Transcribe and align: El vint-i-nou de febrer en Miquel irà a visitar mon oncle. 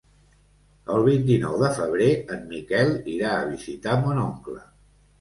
El 0.95 1.05
vint-i-nou 1.07 1.59
de 1.65 1.69
febrer 1.77 2.09
en 2.39 2.43
Miquel 2.57 2.93
irà 3.21 3.39
a 3.39 3.47
visitar 3.55 4.03
mon 4.05 4.27
oncle. 4.29 4.63